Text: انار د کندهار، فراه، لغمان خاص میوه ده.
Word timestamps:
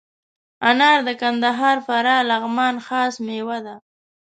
انار 0.69 0.97
د 1.07 1.09
کندهار، 1.21 1.77
فراه، 1.87 2.25
لغمان 2.29 2.75
خاص 2.87 3.13
میوه 3.27 3.57
ده. 3.65 3.75